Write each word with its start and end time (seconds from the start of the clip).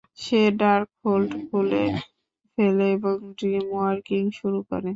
সে 0.17 0.41
Darkhold 0.59 1.31
খুলে 1.43 1.83
ফেলে 2.53 2.87
এবং 2.95 3.15
ড্রিমওয়াকিং 3.37 4.23
শুরু 4.39 4.59
করে। 4.69 4.89